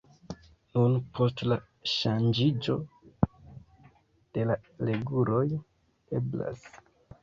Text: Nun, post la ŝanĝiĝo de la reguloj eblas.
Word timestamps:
Nun, 0.77 0.95
post 1.19 1.43
la 1.51 1.57
ŝanĝiĝo 1.91 2.79
de 4.39 4.49
la 4.51 4.61
reguloj 4.93 5.47
eblas. 6.23 6.71